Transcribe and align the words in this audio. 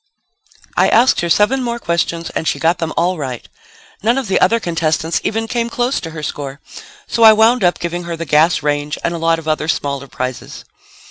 I 0.75 0.89
asked 0.89 1.21
her 1.21 1.29
seven 1.29 1.61
more 1.61 1.77
questions 1.77 2.31
and 2.31 2.47
she 2.47 2.57
got 2.57 2.79
them 2.79 2.91
all 2.97 3.19
right. 3.19 3.47
None 4.01 4.17
of 4.17 4.29
the 4.29 4.41
other 4.41 4.59
contestants 4.59 5.21
even 5.23 5.47
came 5.47 5.69
close 5.69 5.99
to 5.99 6.09
her 6.09 6.23
score, 6.23 6.59
so 7.05 7.21
I 7.21 7.33
wound 7.33 7.63
up 7.63 7.77
giving 7.77 8.05
her 8.05 8.17
the 8.17 8.25
gas 8.25 8.63
range 8.63 8.97
and 9.03 9.13
a 9.13 9.19
lot 9.19 9.37
of 9.37 9.47
other 9.47 9.67
smaller 9.67 10.07
prizes. 10.07 10.65